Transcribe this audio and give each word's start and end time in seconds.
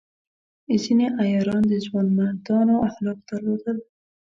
ځینې 0.83 1.07
عیاران 1.21 1.63
د 1.71 1.73
ځوانمردانو 1.85 2.75
اخلاق 2.87 3.17
درلودل. 3.29 3.77